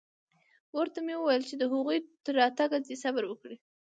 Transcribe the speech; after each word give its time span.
ورته 0.77 0.99
مې 1.05 1.15
وويل 1.17 1.43
چې 1.49 1.55
د 1.57 1.63
هغوى 1.71 1.97
تر 2.25 2.33
راتگه 2.41 2.77
دې 2.85 2.95
صبر 3.03 3.23
وکړي. 3.27 3.55